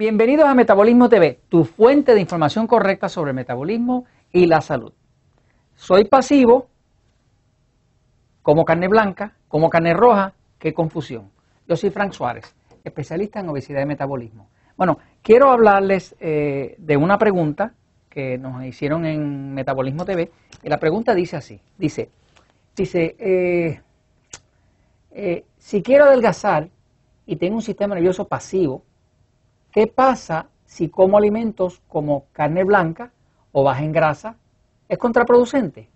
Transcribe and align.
Bienvenidos 0.00 0.48
a 0.48 0.54
Metabolismo 0.54 1.10
TV, 1.10 1.40
tu 1.50 1.62
fuente 1.62 2.14
de 2.14 2.22
información 2.22 2.66
correcta 2.66 3.06
sobre 3.10 3.32
el 3.32 3.34
metabolismo 3.34 4.06
y 4.32 4.46
la 4.46 4.62
salud. 4.62 4.94
Soy 5.74 6.06
pasivo, 6.06 6.68
como 8.40 8.64
carne 8.64 8.88
blanca, 8.88 9.36
como 9.46 9.68
carne 9.68 9.92
roja, 9.92 10.32
qué 10.58 10.72
confusión. 10.72 11.30
Yo 11.68 11.76
soy 11.76 11.90
Frank 11.90 12.12
Suárez, 12.12 12.56
especialista 12.82 13.40
en 13.40 13.50
obesidad 13.50 13.82
y 13.82 13.84
metabolismo. 13.84 14.48
Bueno, 14.74 14.96
quiero 15.20 15.50
hablarles 15.50 16.16
eh, 16.18 16.76
de 16.78 16.96
una 16.96 17.18
pregunta 17.18 17.74
que 18.08 18.38
nos 18.38 18.64
hicieron 18.64 19.04
en 19.04 19.52
Metabolismo 19.52 20.06
TV. 20.06 20.30
Y 20.62 20.70
la 20.70 20.78
pregunta 20.78 21.14
dice 21.14 21.36
así, 21.36 21.60
dice, 21.76 22.08
dice, 22.74 23.16
eh, 23.18 23.82
eh, 25.10 25.44
si 25.58 25.82
quiero 25.82 26.06
adelgazar 26.06 26.70
y 27.26 27.36
tengo 27.36 27.56
un 27.56 27.62
sistema 27.62 27.94
nervioso 27.94 28.26
pasivo, 28.26 28.82
¿qué 29.72 29.86
pasa 29.86 30.46
si 30.64 30.88
como 30.88 31.18
alimentos 31.18 31.80
como 31.88 32.26
carne 32.32 32.64
blanca 32.64 33.10
o 33.52 33.64
baja 33.64 33.82
en 33.82 33.92
grasa? 33.92 34.36
¿Es 34.88 34.98
contraproducente? 34.98 35.88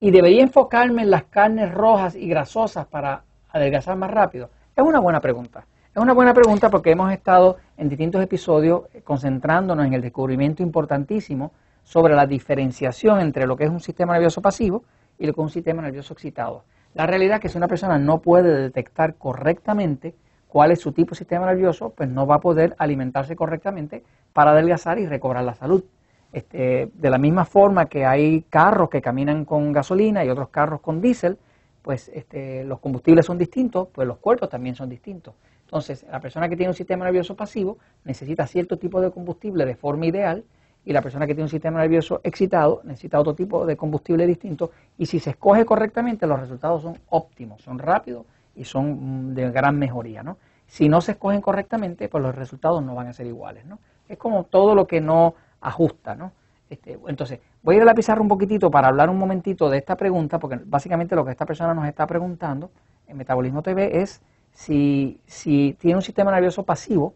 ¿Y 0.00 0.10
debería 0.10 0.42
enfocarme 0.42 1.02
en 1.02 1.10
las 1.10 1.24
carnes 1.24 1.72
rojas 1.72 2.14
y 2.14 2.28
grasosas 2.28 2.86
para 2.86 3.22
adelgazar 3.50 3.96
más 3.96 4.10
rápido? 4.10 4.50
Es 4.74 4.84
una 4.84 4.98
buena 4.98 5.20
pregunta. 5.20 5.66
Es 5.94 6.02
una 6.02 6.14
buena 6.14 6.32
pregunta 6.32 6.70
porque 6.70 6.92
hemos 6.92 7.12
estado 7.12 7.58
en 7.76 7.88
distintos 7.88 8.22
episodios 8.22 8.84
concentrándonos 9.04 9.86
en 9.86 9.92
el 9.92 10.00
descubrimiento 10.00 10.62
importantísimo 10.62 11.52
sobre 11.82 12.14
la 12.14 12.26
diferenciación 12.26 13.20
entre 13.20 13.46
lo 13.46 13.56
que 13.56 13.64
es 13.64 13.70
un 13.70 13.80
sistema 13.80 14.14
nervioso 14.14 14.40
pasivo 14.40 14.84
y 15.18 15.26
lo 15.26 15.34
que 15.34 15.40
es 15.40 15.44
un 15.44 15.50
sistema 15.50 15.82
nervioso 15.82 16.14
excitado. 16.14 16.64
La 16.94 17.06
realidad 17.06 17.36
es 17.36 17.42
que 17.42 17.48
si 17.48 17.58
una 17.58 17.68
persona 17.68 17.98
no 17.98 18.20
puede 18.20 18.62
detectar 18.62 19.16
correctamente 19.16 20.14
cuál 20.52 20.70
es 20.70 20.80
su 20.80 20.92
tipo 20.92 21.12
de 21.12 21.16
sistema 21.16 21.46
nervioso, 21.46 21.94
pues 21.96 22.10
no 22.10 22.26
va 22.26 22.34
a 22.34 22.40
poder 22.40 22.76
alimentarse 22.76 23.34
correctamente 23.34 24.04
para 24.34 24.50
adelgazar 24.50 24.98
y 24.98 25.06
recobrar 25.06 25.44
la 25.44 25.54
salud. 25.54 25.82
Este, 26.30 26.90
de 26.92 27.08
la 27.08 27.16
misma 27.16 27.46
forma 27.46 27.86
que 27.86 28.04
hay 28.04 28.42
carros 28.50 28.90
que 28.90 29.00
caminan 29.00 29.46
con 29.46 29.72
gasolina 29.72 30.22
y 30.22 30.28
otros 30.28 30.50
carros 30.50 30.82
con 30.82 31.00
diésel, 31.00 31.38
pues 31.80 32.10
este, 32.12 32.64
los 32.64 32.80
combustibles 32.80 33.24
son 33.24 33.38
distintos, 33.38 33.88
pues 33.94 34.06
los 34.06 34.18
cuerpos 34.18 34.50
también 34.50 34.74
son 34.74 34.90
distintos. 34.90 35.32
Entonces, 35.64 36.04
la 36.12 36.20
persona 36.20 36.50
que 36.50 36.56
tiene 36.56 36.68
un 36.68 36.76
sistema 36.76 37.06
nervioso 37.06 37.34
pasivo 37.34 37.78
necesita 38.04 38.46
cierto 38.46 38.76
tipo 38.76 39.00
de 39.00 39.10
combustible 39.10 39.64
de 39.64 39.74
forma 39.74 40.04
ideal 40.04 40.44
y 40.84 40.92
la 40.92 41.00
persona 41.00 41.26
que 41.26 41.32
tiene 41.32 41.44
un 41.44 41.48
sistema 41.48 41.80
nervioso 41.80 42.20
excitado 42.24 42.82
necesita 42.84 43.18
otro 43.18 43.34
tipo 43.34 43.64
de 43.64 43.74
combustible 43.74 44.26
distinto 44.26 44.70
y 44.98 45.06
si 45.06 45.18
se 45.18 45.30
escoge 45.30 45.64
correctamente 45.64 46.26
los 46.26 46.38
resultados 46.38 46.82
son 46.82 46.98
óptimos, 47.08 47.62
son 47.62 47.78
rápidos 47.78 48.26
y 48.54 48.64
son 48.64 49.30
mm, 49.30 49.34
de 49.34 49.50
gran 49.50 49.78
mejoría, 49.78 50.22
¿no? 50.22 50.38
Si 50.66 50.88
no 50.88 51.00
se 51.00 51.12
escogen 51.12 51.40
correctamente, 51.40 52.08
pues 52.08 52.22
los 52.22 52.34
resultados 52.34 52.82
no 52.82 52.94
van 52.94 53.08
a 53.08 53.12
ser 53.12 53.26
iguales, 53.26 53.64
¿no? 53.66 53.78
Es 54.08 54.18
como 54.18 54.44
todo 54.44 54.74
lo 54.74 54.86
que 54.86 55.00
no 55.00 55.34
ajusta, 55.60 56.14
¿no? 56.14 56.32
Este, 56.70 56.98
entonces, 57.06 57.40
voy 57.62 57.74
a 57.74 57.76
ir 57.76 57.82
a 57.82 57.86
la 57.86 57.94
pizarra 57.94 58.22
un 58.22 58.28
poquitito 58.28 58.70
para 58.70 58.88
hablar 58.88 59.10
un 59.10 59.18
momentito 59.18 59.68
de 59.68 59.78
esta 59.78 59.96
pregunta, 59.96 60.38
porque 60.38 60.58
básicamente 60.64 61.14
lo 61.14 61.24
que 61.24 61.30
esta 61.30 61.44
persona 61.44 61.74
nos 61.74 61.86
está 61.86 62.06
preguntando 62.06 62.70
en 63.06 63.18
Metabolismo 63.18 63.62
TV 63.62 64.00
es 64.00 64.22
si, 64.52 65.20
si 65.26 65.76
tiene 65.78 65.96
un 65.96 66.02
sistema 66.02 66.30
nervioso 66.30 66.62
pasivo, 66.62 67.14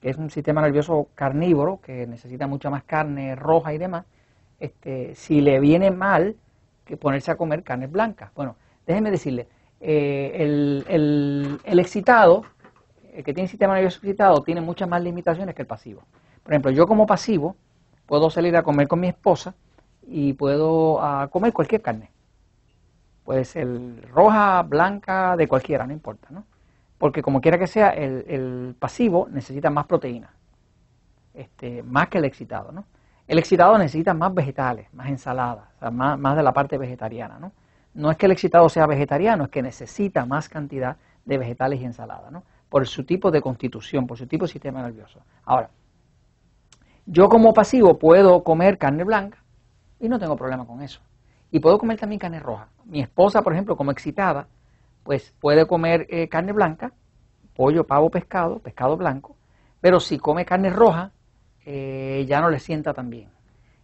que 0.00 0.10
es 0.10 0.16
un 0.16 0.30
sistema 0.30 0.62
nervioso 0.62 1.08
carnívoro, 1.14 1.80
que 1.82 2.06
necesita 2.06 2.46
mucha 2.46 2.70
más 2.70 2.84
carne 2.84 3.34
roja 3.34 3.74
y 3.74 3.78
demás, 3.78 4.04
este, 4.60 5.14
si 5.14 5.40
le 5.40 5.58
viene 5.60 5.90
mal 5.90 6.36
que 6.84 6.96
ponerse 6.96 7.30
a 7.30 7.36
comer 7.36 7.62
carne 7.62 7.86
blanca. 7.86 8.32
Bueno, 8.34 8.56
déjeme 8.86 9.10
decirle, 9.10 9.48
eh, 9.80 10.32
el, 10.86 11.60
el, 11.64 11.78
excitado, 11.78 12.44
el 13.12 13.24
que 13.24 13.34
tiene 13.34 13.48
sistema 13.48 13.74
nervioso 13.74 13.98
excitado, 13.98 14.42
tiene 14.42 14.60
muchas 14.60 14.88
más 14.88 15.02
limitaciones 15.02 15.54
que 15.54 15.62
el 15.62 15.68
pasivo. 15.68 16.02
Por 16.42 16.52
ejemplo, 16.52 16.70
yo 16.70 16.86
como 16.86 17.06
pasivo 17.06 17.56
puedo 18.06 18.30
salir 18.30 18.56
a 18.56 18.62
comer 18.62 18.88
con 18.88 19.00
mi 19.00 19.08
esposa 19.08 19.54
y 20.06 20.32
puedo 20.34 21.00
ah, 21.02 21.28
comer 21.30 21.52
cualquier 21.52 21.82
carne. 21.82 22.10
Puede 23.24 23.44
ser 23.44 23.68
roja, 24.10 24.62
blanca, 24.62 25.36
de 25.36 25.46
cualquiera, 25.46 25.86
no 25.86 25.92
importa, 25.92 26.28
¿no? 26.30 26.44
porque 27.00 27.22
como 27.22 27.40
quiera 27.40 27.58
que 27.58 27.66
sea, 27.66 27.88
el, 27.88 28.76
pasivo 28.78 29.26
necesita 29.32 29.70
más 29.70 29.86
proteína, 29.86 30.34
este, 31.32 31.82
más 31.82 32.08
que 32.08 32.18
el 32.18 32.26
excitado, 32.26 32.72
¿no? 32.72 32.84
El 33.26 33.38
excitado 33.38 33.78
necesita 33.78 34.12
más 34.12 34.34
vegetales, 34.34 34.92
más 34.92 35.08
ensaladas, 35.08 35.64
más, 35.90 36.36
de 36.36 36.42
la 36.42 36.52
parte 36.52 36.76
vegetariana, 36.76 37.38
¿no? 37.38 37.52
No 37.94 38.10
es 38.10 38.16
que 38.16 38.26
el 38.26 38.32
excitado 38.32 38.68
sea 38.68 38.86
vegetariano, 38.86 39.44
es 39.44 39.50
que 39.50 39.62
necesita 39.62 40.24
más 40.24 40.48
cantidad 40.48 40.96
de 41.24 41.38
vegetales 41.38 41.80
y 41.80 41.84
ensaladas, 41.84 42.30
¿no? 42.30 42.44
Por 42.68 42.86
su 42.86 43.04
tipo 43.04 43.30
de 43.30 43.40
constitución, 43.40 44.06
por 44.06 44.16
su 44.16 44.26
tipo 44.26 44.44
de 44.44 44.52
sistema 44.52 44.82
nervioso. 44.82 45.20
Ahora, 45.44 45.70
yo 47.06 47.28
como 47.28 47.52
pasivo 47.52 47.98
puedo 47.98 48.44
comer 48.44 48.78
carne 48.78 49.04
blanca 49.04 49.38
y 49.98 50.08
no 50.08 50.18
tengo 50.18 50.36
problema 50.36 50.66
con 50.66 50.82
eso. 50.82 51.00
Y 51.50 51.58
puedo 51.58 51.78
comer 51.78 51.98
también 51.98 52.20
carne 52.20 52.38
roja. 52.38 52.68
Mi 52.84 53.00
esposa, 53.00 53.42
por 53.42 53.52
ejemplo, 53.52 53.76
como 53.76 53.90
excitada, 53.90 54.46
pues 55.02 55.34
puede 55.40 55.66
comer 55.66 56.06
eh, 56.08 56.28
carne 56.28 56.52
blanca, 56.52 56.92
pollo, 57.56 57.84
pavo, 57.84 58.10
pescado, 58.10 58.60
pescado 58.60 58.96
blanco, 58.96 59.36
pero 59.80 59.98
si 59.98 60.18
come 60.18 60.44
carne 60.44 60.70
roja, 60.70 61.10
eh, 61.64 62.24
ya 62.28 62.40
no 62.40 62.50
le 62.50 62.60
sienta 62.60 62.94
tan 62.94 63.10
bien. 63.10 63.28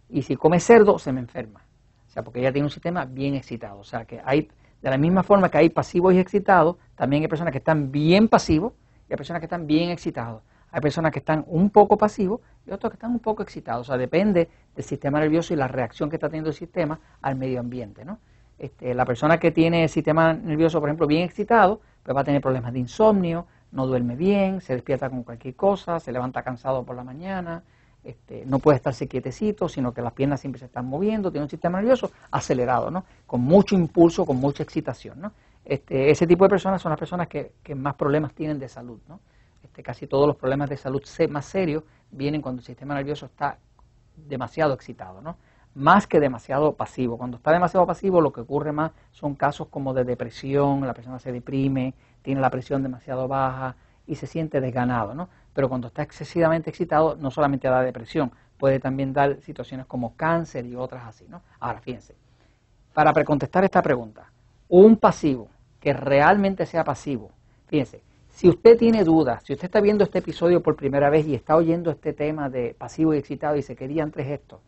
Y 0.09 0.21
si 0.21 0.35
come 0.35 0.59
cerdo, 0.59 0.97
se 0.97 1.11
me 1.11 1.19
enferma. 1.19 1.66
O 2.07 2.09
sea, 2.09 2.23
porque 2.23 2.39
ella 2.39 2.51
tiene 2.51 2.65
un 2.65 2.71
sistema 2.71 3.05
bien 3.05 3.35
excitado. 3.35 3.79
O 3.79 3.83
sea, 3.83 4.05
que 4.05 4.21
hay, 4.23 4.49
de 4.81 4.89
la 4.89 4.97
misma 4.97 5.23
forma 5.23 5.49
que 5.49 5.57
hay 5.57 5.69
pasivos 5.69 6.13
y 6.13 6.19
excitados, 6.19 6.77
también 6.95 7.23
hay 7.23 7.27
personas 7.27 7.51
que 7.51 7.59
están 7.59 7.91
bien 7.91 8.27
pasivos 8.27 8.73
y 9.09 9.13
hay 9.13 9.17
personas 9.17 9.39
que 9.39 9.45
están 9.45 9.67
bien 9.67 9.89
excitados. 9.89 10.41
Hay 10.71 10.81
personas 10.81 11.11
que 11.11 11.19
están 11.19 11.45
un 11.47 11.69
poco 11.69 11.97
pasivos 11.97 12.41
y 12.65 12.71
otros 12.71 12.91
que 12.91 12.95
están 12.95 13.11
un 13.11 13.19
poco 13.19 13.43
excitados. 13.43 13.87
O 13.87 13.91
sea, 13.91 13.97
depende 13.97 14.49
del 14.75 14.85
sistema 14.85 15.19
nervioso 15.19 15.53
y 15.53 15.57
la 15.57 15.67
reacción 15.67 16.09
que 16.09 16.17
está 16.17 16.27
teniendo 16.27 16.49
el 16.49 16.55
sistema 16.55 16.99
al 17.21 17.35
medio 17.35 17.59
ambiente, 17.59 18.03
¿no? 18.03 18.19
Este, 18.57 18.93
la 18.93 19.05
persona 19.05 19.39
que 19.39 19.51
tiene 19.51 19.83
el 19.83 19.89
sistema 19.89 20.33
nervioso, 20.33 20.79
por 20.79 20.89
ejemplo, 20.89 21.05
bien 21.07 21.23
excitado, 21.23 21.81
pues 22.03 22.15
va 22.15 22.21
a 22.21 22.23
tener 22.23 22.41
problemas 22.41 22.73
de 22.73 22.79
insomnio, 22.79 23.45
no 23.71 23.85
duerme 23.85 24.15
bien, 24.15 24.61
se 24.61 24.73
despierta 24.73 25.09
con 25.09 25.23
cualquier 25.23 25.55
cosa, 25.55 25.99
se 25.99 26.11
levanta 26.11 26.41
cansado 26.41 26.83
por 26.83 26.95
la 26.95 27.03
mañana, 27.03 27.63
este, 28.07 28.45
no 28.45 28.59
puede 28.59 28.77
estarse 28.77 29.07
quietecito, 29.07 29.67
sino 29.67 29.93
que 29.93 30.01
las 30.01 30.13
piernas 30.13 30.39
siempre 30.39 30.59
se 30.59 30.65
están 30.65 30.85
moviendo, 30.85 31.29
tiene 31.29 31.43
un 31.43 31.49
sistema 31.49 31.79
nervioso 31.79 32.11
acelerado, 32.31 32.89
¿no? 32.89 33.03
con 33.25 33.41
mucho 33.41 33.75
impulso, 33.75 34.25
con 34.25 34.37
mucha 34.37 34.63
excitación. 34.63 35.19
¿no? 35.19 35.33
Este, 35.65 36.09
ese 36.09 36.25
tipo 36.25 36.45
de 36.45 36.49
personas 36.49 36.81
son 36.81 36.91
las 36.91 36.99
personas 36.99 37.27
que, 37.27 37.51
más 37.75 37.95
problemas 37.95 38.33
tienen 38.33 38.59
de 38.59 38.69
salud. 38.69 38.99
¿no? 39.09 39.19
Este, 39.61 39.83
casi 39.83 40.07
todos 40.07 40.25
los 40.25 40.37
problemas 40.37 40.69
de 40.69 40.77
salud 40.77 41.03
más 41.29 41.45
serios 41.45 41.83
vienen 42.09 42.41
cuando 42.41 42.61
el 42.61 42.65
sistema 42.65 42.95
nervioso 42.95 43.25
está 43.25 43.57
demasiado 44.15 44.73
excitado. 44.73 45.21
¿no? 45.21 45.35
más 45.77 46.07
que 46.07 46.19
demasiado 46.19 46.73
pasivo. 46.73 47.17
Cuando 47.17 47.37
está 47.37 47.51
demasiado 47.51 47.85
pasivo, 47.85 48.19
lo 48.19 48.33
que 48.33 48.41
ocurre 48.41 48.71
más 48.71 48.91
son 49.11 49.35
casos 49.35 49.67
como 49.67 49.93
de 49.93 50.03
depresión, 50.03 50.85
la 50.87 50.93
persona 50.93 51.19
se 51.19 51.31
deprime, 51.31 51.93
tiene 52.23 52.41
la 52.41 52.49
presión 52.49 52.81
demasiado 52.81 53.27
baja 53.27 53.75
y 54.07 54.15
se 54.15 54.25
siente 54.25 54.59
desganado, 54.59 55.13
¿no? 55.13 55.29
Pero 55.57 55.69
cuando 55.69 55.87
está 55.87 56.03
excesivamente 56.03 56.69
excitado, 56.69 57.15
no 57.15 57.31
solamente 57.31 57.67
da 57.67 57.81
depresión, 57.81 58.31
puede 58.59 58.79
también 58.79 59.11
dar 59.11 59.41
situaciones 59.41 59.87
como 59.87 60.15
cáncer 60.15 60.67
y 60.67 60.75
otras 60.75 61.07
así, 61.07 61.25
¿no? 61.27 61.41
Ahora, 61.59 61.81
fíjense, 61.81 62.13
para 62.93 63.11
precontestar 63.11 63.63
esta 63.63 63.81
pregunta, 63.81 64.31
un 64.69 64.97
pasivo 64.97 65.49
que 65.79 65.93
realmente 65.93 66.67
sea 66.67 66.83
pasivo, 66.83 67.31
fíjense, 67.65 68.03
si 68.29 68.47
usted 68.47 68.77
tiene 68.77 69.03
dudas, 69.03 69.41
si 69.45 69.53
usted 69.53 69.65
está 69.65 69.81
viendo 69.81 70.03
este 70.03 70.19
episodio 70.19 70.61
por 70.61 70.75
primera 70.75 71.09
vez 71.09 71.25
y 71.25 71.33
está 71.33 71.55
oyendo 71.55 71.89
este 71.89 72.13
tema 72.13 72.51
de 72.51 72.75
pasivo 72.77 73.15
y 73.15 73.17
excitado 73.17 73.55
y 73.55 73.63
se 73.63 73.75
querían 73.75 74.11
tres 74.11 74.27
esto, 74.27 74.61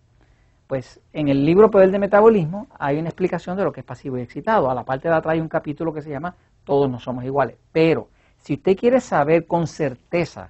pues 0.65 0.99
en 1.13 1.27
el 1.27 1.45
libro 1.45 1.69
Poder 1.69 1.91
de 1.91 1.99
Metabolismo 1.99 2.65
hay 2.79 2.97
una 2.97 3.09
explicación 3.09 3.55
de 3.55 3.63
lo 3.63 3.71
que 3.71 3.81
es 3.81 3.85
pasivo 3.85 4.17
y 4.17 4.21
excitado. 4.21 4.71
A 4.71 4.73
la 4.73 4.85
parte 4.85 5.07
de 5.07 5.13
atrás 5.13 5.33
hay 5.33 5.39
un 5.39 5.49
capítulo 5.49 5.93
que 5.93 6.01
se 6.01 6.09
llama 6.09 6.35
Todos 6.63 6.89
no 6.89 6.99
somos 6.99 7.23
iguales. 7.25 7.57
Pero 7.71 8.07
si 8.39 8.55
usted 8.55 8.75
quiere 8.75 8.99
saber 9.01 9.45
con 9.45 9.67
certeza 9.67 10.49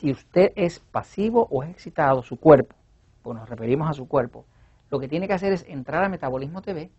si 0.00 0.10
usted 0.10 0.52
es 0.56 0.78
pasivo 0.78 1.46
o 1.50 1.62
es 1.62 1.68
excitado, 1.68 2.22
su 2.22 2.36
cuerpo, 2.36 2.74
pues 3.22 3.38
nos 3.38 3.46
referimos 3.46 3.88
a 3.90 3.92
su 3.92 4.08
cuerpo, 4.08 4.46
lo 4.90 4.98
que 4.98 5.08
tiene 5.08 5.28
que 5.28 5.34
hacer 5.34 5.52
es 5.52 5.66
entrar 5.68 6.02
a 6.02 6.08
Metabolismo 6.08 6.62
TV 6.62 6.90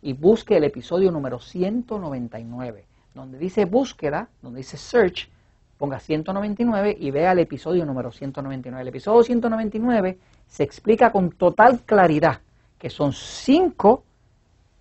y 0.00 0.14
busque 0.14 0.56
el 0.56 0.64
episodio 0.64 1.12
número 1.12 1.38
199, 1.38 2.86
donde 3.14 3.38
dice 3.38 3.66
búsqueda, 3.66 4.30
donde 4.40 4.58
dice 4.58 4.78
search, 4.78 5.28
ponga 5.76 6.00
199 6.00 6.96
y 6.98 7.10
vea 7.10 7.32
el 7.32 7.40
episodio 7.40 7.84
número 7.84 8.10
199. 8.10 8.80
El 8.80 8.88
episodio 8.88 9.22
199 9.22 10.18
se 10.46 10.62
explica 10.62 11.12
con 11.12 11.32
total 11.32 11.80
claridad 11.84 12.40
que 12.78 12.88
son 12.88 13.12
cinco 13.12 14.02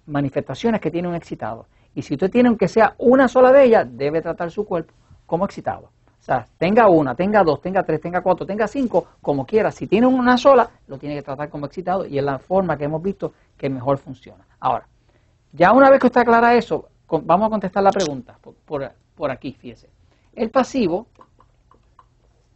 manifestaciones 0.05 0.79
que 0.79 0.91
tiene 0.91 1.09
un 1.09 1.15
excitado. 1.15 1.67
Y 1.93 2.03
si 2.03 2.13
usted 2.13 2.31
tiene 2.31 2.47
aunque 2.47 2.69
sea 2.69 2.95
una 2.99 3.27
sola 3.27 3.51
de 3.51 3.65
ellas, 3.65 3.85
debe 3.91 4.21
tratar 4.21 4.49
su 4.49 4.65
cuerpo 4.65 4.93
como 5.25 5.43
excitado. 5.43 5.89
O 6.25 6.27
sea, 6.27 6.47
tenga 6.57 6.89
una, 6.89 7.13
tenga 7.13 7.43
dos, 7.43 7.61
tenga 7.61 7.83
tres, 7.83 8.01
tenga 8.01 8.21
cuatro, 8.21 8.47
tenga 8.47 8.67
cinco, 8.67 9.05
como 9.21 9.45
quiera. 9.45 9.71
Si 9.71 9.85
tiene 9.85 10.07
una 10.07 10.37
sola, 10.37 10.67
lo 10.87 10.97
tiene 10.97 11.15
que 11.15 11.21
tratar 11.21 11.49
como 11.49 11.67
excitado 11.67 12.05
y 12.05 12.17
es 12.17 12.23
la 12.23 12.39
forma 12.39 12.75
que 12.77 12.85
hemos 12.85 13.01
visto 13.01 13.33
que 13.55 13.69
mejor 13.69 13.99
funciona. 13.99 14.43
Ahora, 14.59 14.87
ya 15.53 15.71
una 15.71 15.91
vez 15.91 15.99
que 15.99 16.07
está 16.07 16.25
clara 16.25 16.55
eso, 16.55 16.89
vamos 17.07 17.47
a 17.47 17.49
contestar 17.51 17.83
la 17.83 17.91
pregunta 17.91 18.37
por, 18.65 18.91
por 19.15 19.29
aquí, 19.29 19.53
fíjese. 19.53 19.87
El 20.33 20.49
pasivo 20.49 21.05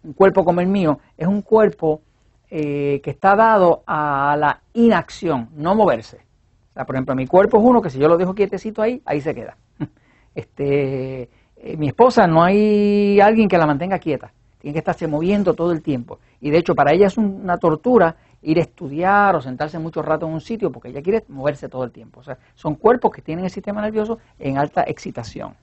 un 0.04 0.13
cuerpo 0.13 0.44
como 0.45 0.62
el 0.62 0.68
mío, 0.68 1.00
es 1.18 1.27
un 1.27 1.42
cuerpo 1.42 2.01
eh, 2.50 3.01
que 3.04 3.12
está 3.12 3.36
dado 3.36 3.83
a 3.86 4.36
la 4.38 4.62
inacción, 4.74 5.50
no 5.56 5.75
moverse. 5.75 6.18
O 6.18 6.74
sea, 6.74 6.86
por 6.86 6.95
ejemplo, 6.95 7.15
mi 7.15 7.27
cuerpo 7.27 7.57
es 7.57 7.63
uno 7.63 7.81
que 7.81 7.89
si 7.89 8.00
yo 8.00 8.07
lo 8.07 8.18
dejo 8.18 8.33
quietecito 8.33 8.81
ahí, 8.81 9.01
ahí 9.06 9.22
se 9.22 9.36
queda. 9.36 9.57
Este, 10.36 11.27
eh, 11.69 11.77
mi 11.77 11.89
esposa 11.89 12.25
no 12.25 12.44
hay 12.44 13.19
alguien 13.19 13.48
que 13.48 13.57
la 13.57 13.68
mantenga 13.68 14.00
quieta, 14.00 14.31
tiene 14.60 14.74
que 14.74 14.80
estarse 14.80 15.07
moviendo 15.07 15.54
todo 15.54 15.71
el 15.71 15.83
tiempo. 15.83 16.19
Y 16.42 16.50
de 16.50 16.57
hecho, 16.57 16.74
para 16.74 16.94
ella 16.94 17.07
es 17.07 17.18
una 17.18 17.57
tortura 17.57 18.16
ir 18.42 18.57
a 18.57 18.62
estudiar 18.62 19.36
o 19.36 19.42
sentarse 19.42 19.77
mucho 19.77 20.01
rato 20.01 20.25
en 20.25 20.33
un 20.33 20.42
sitio 20.42 20.71
porque 20.71 20.89
ella 20.89 21.01
quiere 21.01 21.25
moverse 21.27 21.69
todo 21.69 21.83
el 21.83 21.92
tiempo. 21.92 22.21
O 22.21 22.24
sea, 22.24 22.39
son 22.56 22.75
cuerpos 22.75 23.12
que 23.12 23.21
tienen 23.21 23.45
el 23.45 23.51
sistema 23.51 23.81
nervioso 23.81 24.18
en 24.39 24.57
alta 24.57 24.83
excitación. 24.88 25.54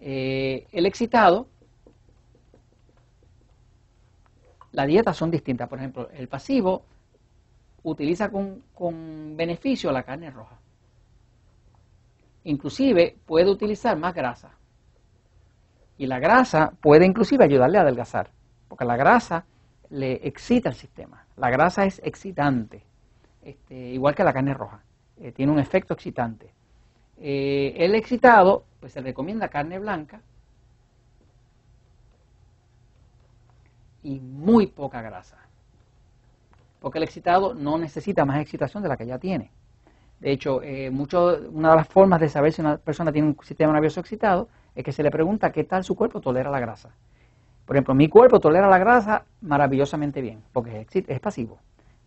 Eh, 0.00 0.66
el 0.72 0.86
excitado, 0.86 1.46
las 4.72 4.86
dietas 4.86 5.14
son 5.14 5.30
distintas. 5.30 5.68
Por 5.68 5.78
ejemplo, 5.78 6.08
el 6.14 6.28
pasivo 6.28 6.84
utiliza 7.82 8.30
con, 8.30 8.62
con 8.74 9.36
beneficio 9.36 9.92
la 9.92 10.04
carne 10.04 10.30
roja. 10.30 10.56
Inclusive 12.44 13.14
puede 13.26 13.50
utilizar 13.50 13.98
más 13.98 14.14
grasa. 14.14 14.57
Y 15.98 16.06
la 16.06 16.18
grasa 16.20 16.72
puede 16.80 17.04
inclusive 17.04 17.44
ayudarle 17.44 17.78
a 17.78 17.82
adelgazar, 17.82 18.30
porque 18.68 18.84
la 18.84 18.96
grasa 18.96 19.44
le 19.90 20.26
excita 20.26 20.68
el 20.68 20.74
sistema. 20.74 21.26
La 21.36 21.50
grasa 21.50 21.84
es 21.84 22.00
excitante, 22.04 22.82
este, 23.42 23.74
igual 23.74 24.14
que 24.14 24.24
la 24.24 24.32
carne 24.32 24.54
roja. 24.54 24.80
Eh, 25.20 25.32
tiene 25.32 25.52
un 25.52 25.58
efecto 25.58 25.94
excitante. 25.94 26.52
Eh, 27.16 27.74
el 27.76 27.94
excitado, 27.96 28.64
pues 28.78 28.92
se 28.92 29.00
recomienda 29.00 29.48
carne 29.48 29.78
blanca 29.80 30.20
y 34.04 34.20
muy 34.20 34.68
poca 34.68 35.02
grasa. 35.02 35.38
Porque 36.80 36.98
el 36.98 37.04
excitado 37.04 37.54
no 37.54 37.76
necesita 37.76 38.24
más 38.24 38.40
excitación 38.40 38.84
de 38.84 38.88
la 38.88 38.96
que 38.96 39.06
ya 39.06 39.18
tiene. 39.18 39.50
De 40.20 40.32
hecho, 40.32 40.62
eh, 40.62 40.90
mucho, 40.90 41.38
una 41.50 41.70
de 41.70 41.76
las 41.76 41.88
formas 41.88 42.20
de 42.20 42.28
saber 42.28 42.52
si 42.52 42.60
una 42.60 42.76
persona 42.76 43.12
tiene 43.12 43.28
un 43.28 43.36
sistema 43.42 43.72
nervioso 43.72 44.00
excitado 44.00 44.48
es 44.78 44.84
que 44.84 44.92
se 44.92 45.02
le 45.02 45.10
pregunta 45.10 45.50
qué 45.50 45.64
tal 45.64 45.82
su 45.82 45.96
cuerpo 45.96 46.20
tolera 46.20 46.52
la 46.52 46.60
grasa. 46.60 46.90
Por 47.66 47.74
ejemplo, 47.74 47.96
mi 47.96 48.08
cuerpo 48.08 48.38
tolera 48.38 48.68
la 48.68 48.78
grasa 48.78 49.24
maravillosamente 49.40 50.20
bien, 50.20 50.40
porque 50.52 50.86
es, 50.88 51.20
pasivo. 51.20 51.58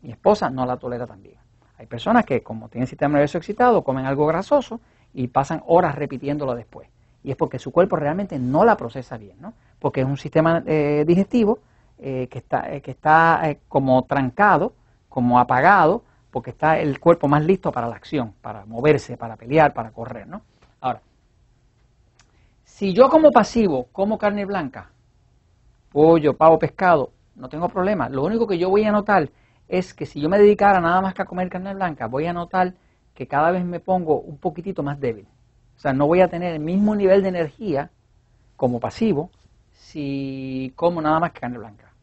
Mi 0.01 0.12
esposa 0.12 0.50
no 0.50 0.65
la 0.65 0.77
tolera 0.77 1.06
tan 1.06 1.21
bien. 1.21 1.35
Hay 1.77 1.85
personas 1.88 2.23
que, 2.23 2.41
como 2.41 2.69
tienen 2.69 2.88
sistema 2.88 3.15
nervioso 3.15 3.39
excitado, 3.39 3.83
comen 3.83 4.06
algo 4.06 4.25
grasoso 4.25 4.79
y 5.13 5.27
pasan 5.27 5.62
horas 5.68 5.95
repitiéndolo 5.95 6.56
después. 6.56 6.88
Y 7.25 7.31
es 7.31 7.35
porque 7.35 7.59
su 7.59 7.73
cuerpo 7.73 7.97
realmente 7.97 8.39
no 8.39 8.63
la 8.63 8.77
procesa 8.77 9.17
bien, 9.17 9.35
¿no? 9.41 9.53
Porque 9.77 10.00
es 10.00 10.07
un 10.07 10.15
sistema 10.15 10.63
eh, 10.65 11.03
digestivo 11.06 11.59
eh, 12.00 12.29
que 12.31 12.38
está, 12.38 12.74
eh, 12.74 12.81
que 12.81 12.91
está 12.91 13.57
como 13.67 14.06
trancado, 14.06 14.71
como 15.09 15.39
apagado, 15.39 16.06
porque 16.31 16.51
está 16.51 16.79
el 16.79 17.01
cuerpo 17.01 17.27
más 17.27 17.44
listo 17.44 17.69
para 17.74 17.89
la 17.89 17.97
acción, 17.97 18.33
para 18.41 18.65
moverse, 18.65 19.17
para 19.17 19.35
pelear, 19.35 19.74
para 19.74 19.91
correr, 19.91 20.25
¿no? 20.25 20.44
Si 22.71 22.94
yo 22.94 23.09
como 23.09 23.31
pasivo 23.31 23.89
como 23.91 24.18
carne 24.18 24.45
blanca, 24.45 24.89
pollo, 25.91 26.35
pavo, 26.35 26.57
pescado, 26.57 27.12
no 27.35 27.47
tengo 27.47 27.68
problema. 27.68 28.09
Lo 28.09 28.23
único 28.23 28.47
que 28.47 28.57
yo 28.57 28.69
voy 28.69 28.85
a 28.85 28.91
notar 28.91 29.29
es 29.68 29.94
que 29.94 30.06
si 30.06 30.19
yo 30.19 30.29
me 30.29 30.39
dedicara 30.39 30.79
nada 30.79 31.00
más 31.01 31.13
que 31.13 31.21
a 31.21 31.25
comer 31.25 31.50
carne 31.50 31.75
blanca, 31.75 32.07
voy 32.07 32.25
a 32.25 32.33
notar 32.33 32.73
que 33.13 33.27
cada 33.27 33.51
vez 33.51 33.63
me 33.65 33.81
pongo 33.81 34.21
un 34.21 34.38
poquitito 34.38 34.81
más 34.83 35.00
débil. 35.00 35.27
O 35.75 35.79
sea, 35.79 35.94
no 35.94 36.07
voy 36.07 36.21
a 36.21 36.29
tener 36.29 36.53
el 36.53 36.59
mismo 36.62 36.95
nivel 36.95 37.21
de 37.21 37.29
energía 37.29 37.91
como 38.56 38.79
pasivo 38.79 39.29
si 39.74 40.71
como 40.75 41.01
nada 41.01 41.19
más 41.19 41.33
que 41.33 41.41
carne 41.41 41.59
blanca. 41.59 41.94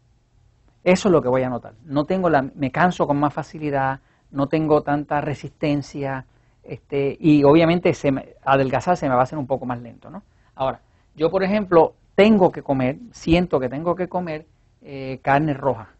Eso 0.84 1.08
es 1.08 1.12
lo 1.12 1.22
que 1.22 1.28
voy 1.28 1.42
a 1.42 1.48
notar. 1.48 1.72
No 1.86 2.04
tengo 2.04 2.28
la, 2.28 2.42
me 2.42 2.70
canso 2.70 3.06
con 3.06 3.18
más 3.18 3.32
facilidad, 3.32 4.00
no 4.30 4.48
tengo 4.48 4.82
tanta 4.82 5.22
resistencia, 5.22 6.26
este, 6.62 7.16
y 7.18 7.42
obviamente 7.42 7.94
se 7.94 8.12
me, 8.12 8.34
adelgazar 8.44 8.98
se 8.98 9.08
me 9.08 9.14
va 9.14 9.22
a 9.22 9.24
hacer 9.24 9.38
un 9.38 9.46
poco 9.46 9.64
más 9.64 9.80
lento, 9.80 10.10
¿no? 10.10 10.22
Ahora, 10.58 10.80
yo 11.14 11.30
por 11.30 11.44
ejemplo, 11.44 11.94
tengo 12.16 12.50
que 12.50 12.62
comer, 12.62 12.98
siento 13.12 13.60
que 13.60 13.68
tengo 13.68 13.94
que 13.94 14.08
comer 14.08 14.44
eh, 14.82 15.20
carne 15.22 15.54
roja. 15.54 15.90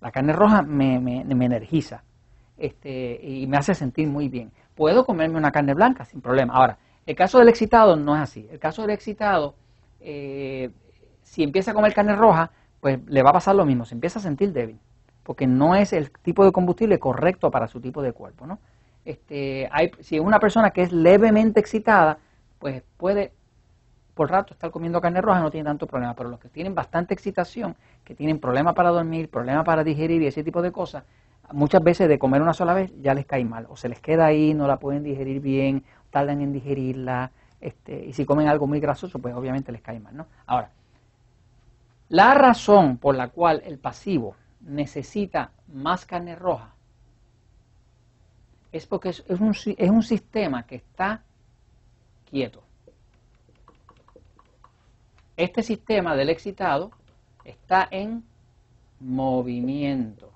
La 0.00 0.12
carne 0.12 0.32
roja 0.32 0.62
me, 0.62 0.94
energiza 0.94 2.04
este, 2.56 3.18
y 3.20 3.44
me 3.48 3.56
hace 3.56 3.74
sentir 3.74 4.06
muy 4.06 4.28
bien. 4.28 4.52
Puedo 4.76 5.04
comerme 5.04 5.36
una 5.36 5.50
carne 5.50 5.74
blanca 5.74 6.04
sin 6.04 6.20
problema. 6.20 6.54
Ahora, 6.54 6.78
el 7.04 7.16
caso 7.16 7.40
del 7.40 7.48
excitado 7.48 7.96
no 7.96 8.14
es 8.14 8.22
así. 8.22 8.46
El 8.52 8.60
caso 8.60 8.82
del 8.82 8.92
excitado, 8.92 9.56
eh, 9.98 10.70
si 11.24 11.42
empieza 11.42 11.72
a 11.72 11.74
comer 11.74 11.92
carne 11.92 12.14
roja, 12.14 12.52
pues 12.80 13.00
le 13.08 13.22
va 13.24 13.30
a 13.30 13.34
pasar 13.34 13.56
lo 13.56 13.64
mismo, 13.64 13.84
se 13.84 13.96
empieza 13.96 14.20
a 14.20 14.22
sentir 14.22 14.52
débil, 14.52 14.78
porque 15.24 15.48
no 15.48 15.74
es 15.74 15.92
el 15.92 16.12
tipo 16.22 16.44
de 16.44 16.52
combustible 16.52 17.00
correcto 17.00 17.50
para 17.50 17.66
su 17.66 17.80
tipo 17.80 18.00
de 18.00 18.12
cuerpo. 18.12 18.46
¿no? 18.46 18.60
Este, 19.04 19.68
hay, 19.72 19.90
si 19.98 20.14
es 20.14 20.22
una 20.22 20.38
persona 20.38 20.70
que 20.70 20.82
es 20.82 20.92
levemente 20.92 21.58
excitada, 21.58 22.18
pues 22.60 22.84
puede 22.96 23.32
por 24.14 24.30
rato 24.30 24.54
estar 24.54 24.70
comiendo 24.70 25.00
carne 25.00 25.20
roja 25.20 25.40
no 25.40 25.50
tiene 25.50 25.64
tanto 25.64 25.86
problema, 25.86 26.14
pero 26.14 26.28
los 26.28 26.38
que 26.38 26.48
tienen 26.48 26.74
bastante 26.74 27.14
excitación, 27.14 27.76
que 28.04 28.14
tienen 28.14 28.38
problemas 28.38 28.74
para 28.74 28.90
dormir, 28.90 29.28
problemas 29.28 29.64
para 29.64 29.82
digerir 29.84 30.22
y 30.22 30.26
ese 30.26 30.44
tipo 30.44 30.62
de 30.62 30.72
cosas, 30.72 31.04
muchas 31.52 31.82
veces 31.82 32.08
de 32.08 32.18
comer 32.18 32.40
una 32.40 32.54
sola 32.54 32.74
vez 32.74 32.92
ya 33.02 33.14
les 33.14 33.26
cae 33.26 33.44
mal, 33.44 33.66
o 33.68 33.76
se 33.76 33.88
les 33.88 34.00
queda 34.00 34.26
ahí, 34.26 34.54
no 34.54 34.66
la 34.66 34.78
pueden 34.78 35.02
digerir 35.02 35.40
bien, 35.40 35.84
tardan 36.10 36.40
en 36.40 36.52
digerirla, 36.52 37.32
este, 37.60 38.04
y 38.04 38.12
si 38.12 38.24
comen 38.24 38.46
algo 38.46 38.66
muy 38.66 38.80
grasoso, 38.80 39.18
pues 39.18 39.34
obviamente 39.34 39.72
les 39.72 39.80
cae 39.80 39.98
mal, 39.98 40.16
¿no? 40.16 40.26
Ahora, 40.46 40.70
la 42.08 42.34
razón 42.34 42.98
por 42.98 43.14
la 43.14 43.28
cual 43.28 43.62
el 43.64 43.78
pasivo 43.78 44.36
necesita 44.60 45.50
más 45.72 46.06
carne 46.06 46.36
roja 46.36 46.74
es 48.70 48.86
porque 48.86 49.08
es 49.10 49.24
un, 49.28 49.50
es 49.50 49.90
un 49.90 50.02
sistema 50.02 50.66
que 50.66 50.76
está 50.76 51.22
quieto. 52.28 52.63
Este 55.36 55.64
sistema 55.64 56.14
del 56.14 56.30
excitado 56.30 56.92
está 57.44 57.88
en 57.90 58.22
movimiento. 59.00 60.30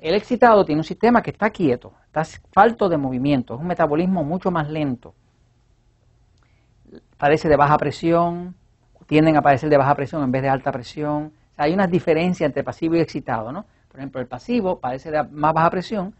El 0.00 0.14
excitado 0.14 0.64
tiene 0.64 0.80
un 0.80 0.84
sistema 0.84 1.22
que 1.22 1.30
está 1.30 1.50
quieto, 1.50 1.92
está 2.06 2.24
falto 2.50 2.88
de 2.88 2.96
movimiento, 2.96 3.54
es 3.54 3.60
un 3.60 3.66
metabolismo 3.66 4.24
mucho 4.24 4.50
más 4.50 4.70
lento. 4.70 5.14
Padece 7.18 7.48
de 7.48 7.56
baja 7.56 7.76
presión, 7.76 8.54
tienden 9.06 9.36
a 9.36 9.42
padecer 9.42 9.68
de 9.68 9.76
baja 9.76 9.94
presión 9.94 10.22
en 10.24 10.32
vez 10.32 10.42
de 10.42 10.48
alta 10.48 10.72
presión. 10.72 11.32
hay 11.58 11.74
una 11.74 11.86
diferencia 11.86 12.46
entre 12.46 12.64
pasivo 12.64 12.96
y 12.96 13.00
excitado, 13.00 13.52
¿no? 13.52 13.66
Por 13.88 14.00
ejemplo, 14.00 14.20
el 14.20 14.26
pasivo 14.26 14.80
padece 14.80 15.10
de 15.10 15.22
más 15.24 15.52
baja 15.52 15.70
presión, 15.70 16.14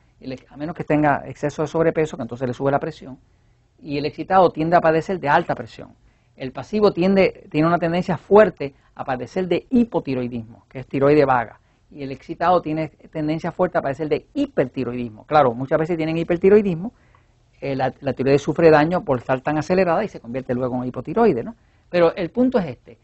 a 0.50 0.56
menos 0.58 0.76
que 0.76 0.84
tenga 0.84 1.22
exceso 1.26 1.62
de 1.62 1.68
sobrepeso, 1.68 2.16
que 2.16 2.22
entonces 2.22 2.46
le 2.46 2.52
sube 2.52 2.70
la 2.70 2.78
presión, 2.78 3.18
y 3.80 3.96
el 3.96 4.04
excitado 4.04 4.50
tiende 4.50 4.76
a 4.76 4.80
padecer 4.80 5.18
de 5.18 5.28
alta 5.30 5.54
presión 5.54 5.94
el 6.36 6.52
pasivo 6.52 6.92
tiene 6.92 7.48
una 7.54 7.78
tendencia 7.78 8.16
fuerte 8.16 8.74
a 8.94 9.04
padecer 9.04 9.48
de 9.48 9.66
hipotiroidismo, 9.70 10.64
que 10.68 10.80
es 10.80 10.86
tiroide 10.86 11.24
vaga, 11.24 11.60
y 11.90 12.02
el 12.02 12.12
excitado 12.12 12.62
tiene 12.62 12.88
tendencia 12.88 13.52
fuerte 13.52 13.78
a 13.78 13.82
padecer 13.82 14.08
de 14.08 14.26
hipertiroidismo. 14.34 15.24
Claro, 15.26 15.54
muchas 15.54 15.78
veces 15.78 15.96
tienen 15.96 16.16
hipertiroidismo, 16.16 16.92
eh, 17.60 17.76
la, 17.76 17.92
tiroides 17.92 18.42
sufre 18.42 18.70
daño 18.70 19.04
por 19.04 19.18
estar 19.18 19.40
tan 19.40 19.56
acelerada 19.58 20.02
y 20.02 20.08
se 20.08 20.20
convierte 20.20 20.54
luego 20.54 20.82
en 20.82 20.88
hipotiroide, 20.88 21.44
¿no? 21.44 21.54
Pero 21.90 22.14
el 22.16 22.30
punto 22.30 22.58
es 22.58 22.66
este, 22.66 22.98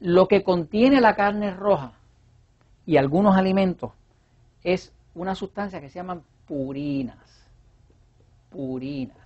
lo 0.00 0.28
que 0.28 0.44
contiene 0.44 1.00
la 1.00 1.16
carne 1.16 1.52
roja 1.52 1.92
y 2.86 2.96
algunos 2.96 3.36
alimentos 3.36 3.92
es 4.62 4.92
una 5.14 5.34
sustancia 5.34 5.80
que 5.80 5.88
se 5.88 5.96
llaman 5.96 6.22
purinas. 6.46 7.16
Purinas. 8.50 9.16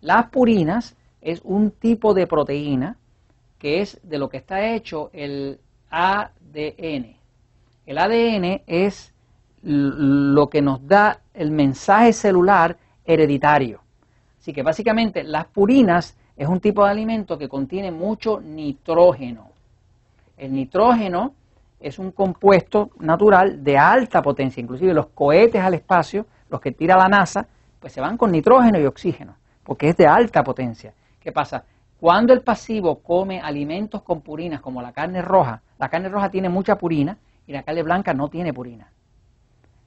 Las 0.00 0.28
purinas 0.28 0.96
es 1.26 1.40
un 1.42 1.72
tipo 1.72 2.14
de 2.14 2.28
proteína 2.28 2.96
que 3.58 3.80
es 3.80 3.98
de 4.04 4.16
lo 4.16 4.28
que 4.28 4.36
está 4.36 4.64
hecho 4.64 5.10
el 5.12 5.58
ADN. 5.90 7.16
El 7.84 7.98
ADN 7.98 8.62
es 8.68 9.12
lo 9.62 10.48
que 10.48 10.62
nos 10.62 10.86
da 10.86 11.18
el 11.34 11.50
mensaje 11.50 12.12
celular 12.12 12.76
hereditario. 13.04 13.80
Así 14.38 14.52
que 14.52 14.62
básicamente 14.62 15.24
las 15.24 15.46
purinas 15.46 16.16
es 16.36 16.46
un 16.46 16.60
tipo 16.60 16.84
de 16.84 16.92
alimento 16.92 17.36
que 17.36 17.48
contiene 17.48 17.90
mucho 17.90 18.40
nitrógeno. 18.40 19.50
El 20.36 20.52
nitrógeno 20.52 21.34
es 21.80 21.98
un 21.98 22.12
compuesto 22.12 22.90
natural 23.00 23.64
de 23.64 23.76
alta 23.76 24.22
potencia, 24.22 24.60
inclusive 24.60 24.94
los 24.94 25.08
cohetes 25.08 25.60
al 25.60 25.74
espacio, 25.74 26.24
los 26.48 26.60
que 26.60 26.70
tira 26.70 26.96
la 26.96 27.08
NASA, 27.08 27.48
pues 27.80 27.92
se 27.92 28.00
van 28.00 28.16
con 28.16 28.30
nitrógeno 28.30 28.78
y 28.78 28.86
oxígeno, 28.86 29.34
porque 29.64 29.88
es 29.88 29.96
de 29.96 30.06
alta 30.06 30.44
potencia. 30.44 30.94
¿Qué 31.26 31.32
pasa? 31.32 31.64
Cuando 31.98 32.32
el 32.32 32.42
pasivo 32.42 33.00
come 33.00 33.40
alimentos 33.40 34.00
con 34.02 34.20
purinas 34.20 34.60
como 34.60 34.80
la 34.80 34.92
carne 34.92 35.22
roja, 35.22 35.60
la 35.76 35.88
carne 35.88 36.08
roja 36.08 36.30
tiene 36.30 36.48
mucha 36.48 36.78
purina 36.78 37.18
y 37.48 37.52
la 37.52 37.64
carne 37.64 37.82
blanca 37.82 38.14
no 38.14 38.28
tiene 38.28 38.54
purina. 38.54 38.92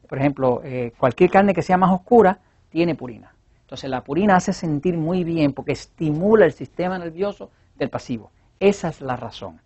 Por 0.06 0.18
ejemplo, 0.18 0.60
eh, 0.66 0.92
cualquier 0.98 1.30
carne 1.30 1.54
que 1.54 1.62
sea 1.62 1.78
más 1.78 1.94
oscura 1.94 2.40
tiene 2.68 2.94
purina. 2.94 3.34
Entonces 3.62 3.90
la 3.90 4.04
purina 4.04 4.36
hace 4.36 4.52
sentir 4.52 4.98
muy 4.98 5.24
bien 5.24 5.54
porque 5.54 5.72
estimula 5.72 6.44
el 6.44 6.52
sistema 6.52 7.00
nervioso 7.00 7.52
del 7.78 7.90
pasivo. 7.90 8.32
Esa 8.60 8.90
es 8.90 9.00
la 9.00 9.16
razón. 9.16 9.62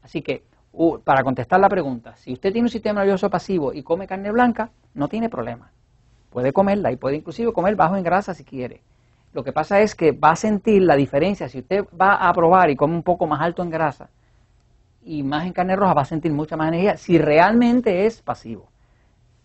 Así 0.00 0.22
que 0.22 0.44
para 1.04 1.22
contestar 1.22 1.60
la 1.60 1.68
pregunta, 1.68 2.16
si 2.16 2.32
usted 2.32 2.50
tiene 2.50 2.64
un 2.64 2.72
sistema 2.72 3.00
nervioso 3.00 3.28
pasivo 3.28 3.74
y 3.74 3.82
come 3.82 4.06
carne 4.06 4.32
blanca, 4.32 4.70
no 4.94 5.06
tiene 5.08 5.28
problema. 5.28 5.70
Puede 6.30 6.54
comerla 6.54 6.90
y 6.92 6.96
puede 6.96 7.16
inclusive 7.16 7.52
comer 7.52 7.76
bajo 7.76 7.94
en 7.98 8.04
grasa 8.04 8.32
si 8.32 8.42
quiere. 8.42 8.80
Lo 9.32 9.44
que 9.44 9.52
pasa 9.52 9.80
es 9.80 9.94
que 9.94 10.12
va 10.12 10.30
a 10.30 10.36
sentir 10.36 10.82
la 10.82 10.96
diferencia. 10.96 11.48
Si 11.48 11.58
usted 11.58 11.84
va 11.98 12.28
a 12.28 12.32
probar 12.32 12.70
y 12.70 12.76
come 12.76 12.94
un 12.94 13.02
poco 13.02 13.26
más 13.26 13.40
alto 13.40 13.62
en 13.62 13.70
grasa 13.70 14.08
y 15.02 15.22
más 15.22 15.46
en 15.46 15.52
carne 15.52 15.76
roja, 15.76 15.94
va 15.94 16.02
a 16.02 16.06
sentir 16.06 16.32
mucha 16.32 16.56
más 16.56 16.68
energía 16.68 16.96
si 16.96 17.18
realmente 17.18 18.06
es 18.06 18.22
pasivo. 18.22 18.68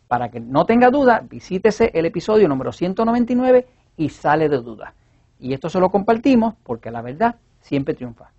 Para 0.08 0.30
que 0.30 0.40
no 0.40 0.66
tenga 0.66 0.90
duda, 0.90 1.24
visítese 1.28 1.92
el 1.94 2.06
episodio 2.06 2.48
número 2.48 2.72
199 2.72 3.68
y 3.98 4.10
sale 4.10 4.50
de 4.50 4.58
duda. 4.58 4.94
Y 5.40 5.54
esto 5.54 5.70
se 5.70 5.80
lo 5.80 5.90
compartimos 5.90 6.56
porque 6.64 6.92
la 6.92 7.02
verdad 7.02 7.36
siempre 7.62 7.94
triunfa. 7.94 8.32